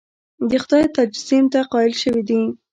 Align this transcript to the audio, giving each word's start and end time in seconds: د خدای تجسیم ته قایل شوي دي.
د 0.49 0.51
خدای 0.63 0.85
تجسیم 0.97 1.45
ته 1.53 1.59
قایل 1.71 1.93
شوي 2.01 2.23
دي. 2.29 2.41